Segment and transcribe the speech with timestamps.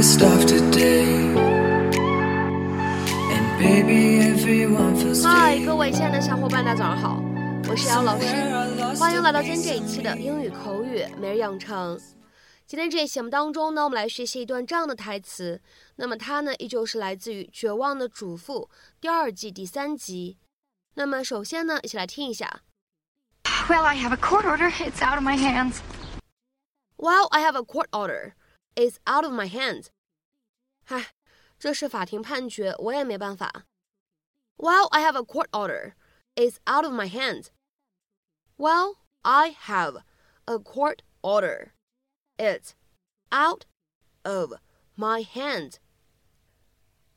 [0.00, 1.04] biggest of today.
[3.30, 5.66] And baby, everyone feels 嗨，fake.
[5.66, 7.22] 各位亲爱的小伙伴，大家早上好，
[7.68, 8.26] 我是姚老师，
[8.98, 12.00] 欢迎来到今天这一期的英语口语每日养成。
[12.66, 15.60] 今天这一期节目当中呢，我们来学习一段这样的台词，
[15.96, 18.70] 那么它呢依旧是来自于《绝望的主妇》
[19.02, 20.38] 第二季第三集。
[20.94, 22.62] 那么首先呢，一起来听一下。
[23.68, 24.70] Well, I have a court order.
[24.70, 25.80] It's out of my hands.
[26.96, 28.32] While I have a court order,
[28.75, 29.87] it's out of my hands.
[30.85, 31.13] 嗨，
[31.57, 33.65] 这是法庭判决，我也没办法。
[34.57, 35.93] While I have a court order,
[36.35, 37.47] it's out of my hands.
[38.57, 40.03] While I have
[40.45, 41.71] a court order,
[42.37, 42.71] it's
[43.31, 43.65] out
[44.23, 44.53] of
[44.95, 45.75] my hands.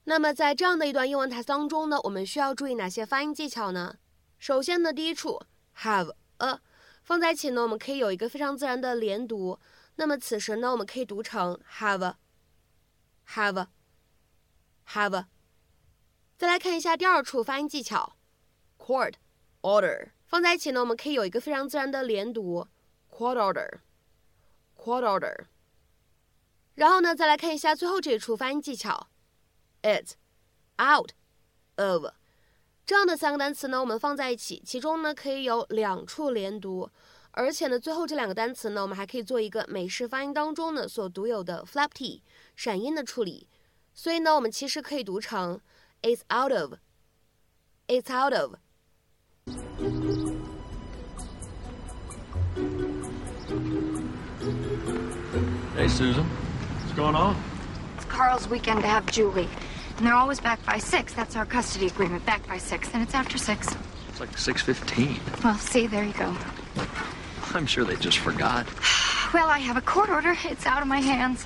[0.05, 3.99] 那么在这样的一段英文台词当中呢，我们需要注意哪些发音技巧呢？
[4.39, 5.43] 首先呢，第一处
[5.77, 6.61] have a
[7.03, 9.61] 放在一起呢，我们可以有一个非常自然的连读。
[9.96, 12.18] 那么此时呢，我们可以读成 have a,
[13.28, 13.68] have a,
[14.88, 15.26] have。
[16.38, 18.16] 再来看一下第二处发音技巧
[18.78, 19.14] ，court
[19.62, 22.68] order 放在一起呢，我们可以有一个非常自然的连读
[23.12, 23.80] ，court order,
[24.76, 25.46] court order。
[26.76, 29.10] 然后呢，再来看一下最后这一处发音技巧
[29.84, 30.14] ，it's
[30.82, 31.12] out
[31.76, 32.08] of。
[32.86, 36.90] 这样的三个单词呢，我们放在一起，其中呢可以有两处连读，
[37.33, 42.23] 而且呢，最后这两个单词呢，我们还可以做一个美式发音当中呢所独有的 flap t
[42.57, 43.47] 闪音的处理，
[43.95, 45.61] 所以呢，我们其实可以读成
[46.03, 48.55] it's out of，it's out of。
[55.77, 56.25] Hey, Susan.
[56.25, 57.37] What's going on?
[57.97, 59.49] It's Carl's weekend to have Julie.
[59.97, 61.13] And they're always back by six.
[61.15, 62.27] That's our custody agreement.
[62.27, 62.89] Back by six.
[62.93, 63.77] And it's after six.
[64.09, 65.45] It's like 6.15.
[65.45, 66.35] Well, see, there you go.
[67.56, 68.68] I'm sure they just forgot.
[69.34, 70.36] Well, I have a court order.
[70.46, 71.46] It's out of my hands.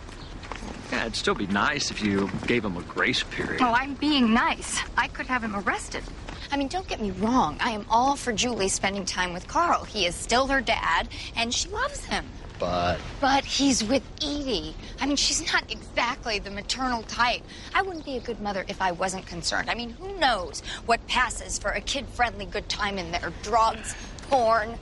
[0.91, 3.61] Yeah, it'd still be nice if you gave him a grace period.
[3.61, 4.79] Oh, I'm being nice.
[4.97, 6.03] I could have him arrested.
[6.49, 7.57] I mean, don't get me wrong.
[7.59, 9.83] I am all for Julie spending time with Carl.
[9.83, 12.25] He is still her dad, and she loves him.
[12.57, 14.73] But But he's with Edie.
[14.99, 17.41] I mean, she's not exactly the maternal type.
[17.75, 19.69] I wouldn't be a good mother if I wasn't concerned.
[19.69, 23.31] I mean, who knows what passes for a kid friendly good time in there?
[23.43, 23.93] Drugs,
[24.29, 24.79] porn,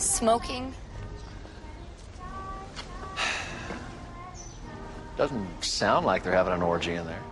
[0.00, 0.72] smoking.
[5.16, 7.22] doesn't sound like they're having an orgy in there.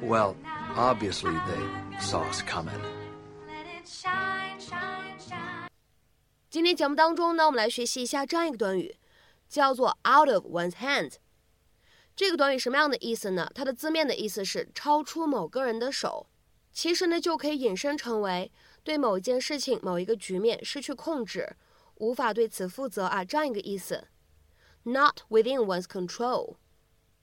[0.00, 0.36] Well,
[0.76, 2.80] obviously they saw us coming.
[6.50, 8.96] 今天节目当中呢，我们来学习一下这样一个短语，
[9.48, 11.14] 叫做 out of one's hands。
[12.19, 13.49] 这个短语什么样的意思呢？
[13.55, 16.27] 它的字面的意思是超出某个人的手，
[16.73, 18.51] 其实呢就可以引申成为
[18.83, 21.55] 对某一件事情、某一个局面失去控制，
[21.95, 24.09] 无法对此负责啊这样一个意思。
[24.83, 26.57] Not within one's control。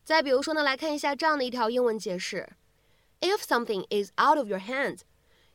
[0.03, 2.49] 再比如说呢，来看一下这样的一条英文解释
[3.21, 5.01] ：If something is out of your hands,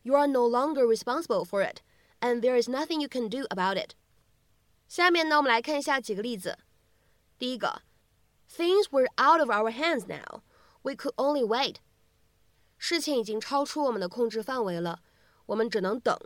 [0.03, 1.77] you are no longer responsible for it,
[2.19, 3.95] and there is nothing you can do about it。
[4.87, 6.59] 下面呢，我们来看一下几个例子。
[7.39, 7.81] 第一个
[8.50, 10.42] ，Things were out of our hands now.
[10.82, 11.76] We could only wait.
[12.78, 15.00] 事情已经超出我们的控制范围了，
[15.46, 16.16] 我们只能等。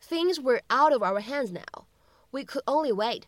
[0.00, 1.86] Things were out of our hands now.
[2.30, 3.24] We could only wait.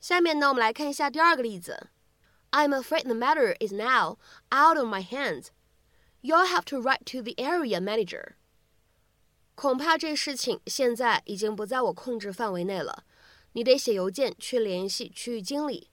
[0.00, 1.88] 下面呢，我们来看一下第二个例子。
[2.52, 4.16] I'm afraid the matter is now
[4.50, 5.48] out of my hands.
[6.22, 8.34] You'll have to write to the area manager.
[9.54, 13.04] 恐怕这事情现在已经不在我控制范围内了，
[13.52, 15.90] 你得写邮件去联系区域经理。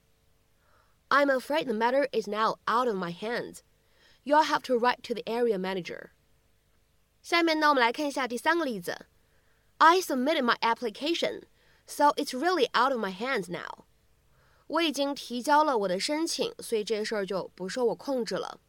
[1.12, 3.64] I'm afraid the matter is now out of my hands.
[4.24, 6.10] You'll have to write to the area manager.
[7.22, 9.06] 下面呢，我们来看一下第三个例子。
[9.78, 11.44] I submitted my application,
[11.86, 13.86] so it's really out of my hands now.
[14.68, 18.60] 我已经提交了我的申请，所以这事儿就不受我控制了。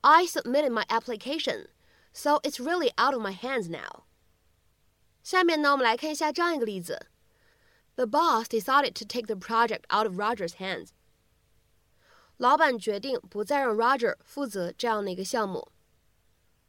[0.00, 1.68] I submitted my application,
[2.12, 4.04] so it's really out of my hands now.
[5.22, 7.06] 下面呢，我们来看一下这样一个例子：
[7.94, 10.88] The boss decided to take the project out of Roger's hands.
[12.36, 15.68] 老板决定不再让 Roger 负责这样的一个项目。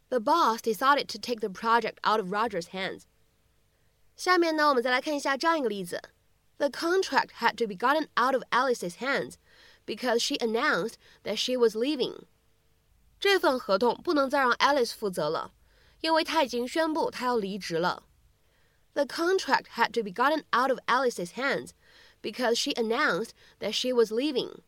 [0.09, 3.03] The boss decided to take the project out of Roger's hands.
[4.15, 5.99] 下面呢，我们再来看一下这样一个例子：
[6.57, 9.35] The contract had to be gotten out of Alice's hands
[9.85, 10.93] because she announced
[11.23, 12.25] that she was leaving.
[13.19, 15.53] 这份合同不能再让 Alice 负责了，
[16.01, 18.03] 因为她已经宣布她要离职了。
[18.93, 21.71] The contract had to be gotten out of Alice's hands
[22.21, 24.61] because she announced that she was leaving.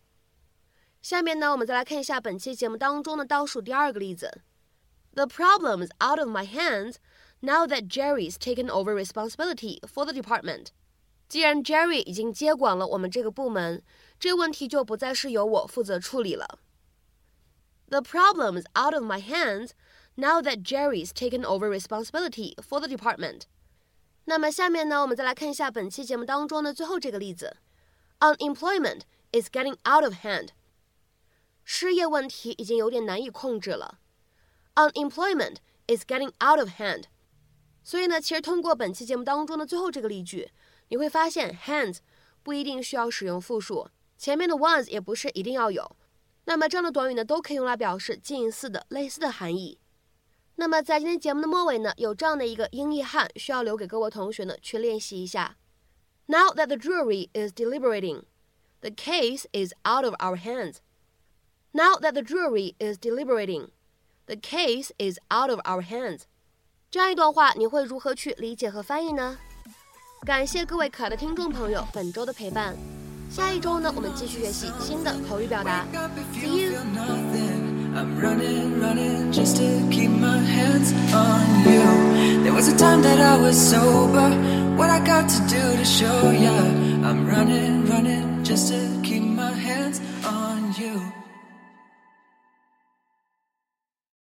[1.02, 4.42] 下面呢，我们再来看一下本期节目当中的倒数第二个例子。
[5.14, 6.96] The problem is out of my hands
[7.42, 10.70] Now that Jerry's taken over responsibility for the department，
[11.28, 13.84] 既然 Jerry 已经接管了我们这个部门，
[14.20, 16.60] 这个问题就不再是由我负责处理了。
[17.90, 19.72] The problem's out of my hands
[20.16, 23.42] now that Jerry's taken over responsibility for the department。
[24.24, 27.58] 那么下面呢，我们再来看一下本期节目当中的最后这个例子：
[28.22, 29.02] Unemployment
[29.32, 30.50] is getting out of hand。
[31.73, 34.01] 失业问题已经有点难以控制了。
[34.75, 37.05] Unemployment is getting out of hand。
[37.85, 40.51] 所以呢，其实通过本期节目当中的最后这个例句，
[40.89, 41.99] 你会发现 hands
[42.43, 43.89] 不一定需要使用复数，
[44.19, 45.97] 前面的 ones 也不是一定要有。
[46.47, 49.79] 那么这样的短语呢，都可以用来表示近似的、类似的含义。
[50.57, 55.57] 那么在今天节目的末尾呢，有这样的一个英译汉需要留给各位同学呢去练习一下。
[56.27, 58.25] Now that the jury is deliberating,
[58.81, 60.79] the case is out of our hands.
[61.72, 63.70] Now that the jury is deliberating,
[64.28, 66.22] the case is out of our hands.
[66.90, 69.38] 这样一段话，你会如何去理解和翻译呢？
[70.26, 72.76] 感谢各位可爱的听众朋友本周的陪伴。
[73.30, 75.86] 下一周呢，我们继续学习新的口语表达。
[76.34, 76.80] See you.
[77.96, 82.44] I'm running, running just to keep my hands on you.
[82.44, 84.32] There was a time that I was sober.
[84.76, 86.52] What I got to do to show ya?
[87.04, 91.00] I'm running, running just to keep my hands on you.